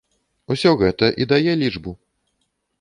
[0.55, 1.97] Усё гэта і дае лічбу.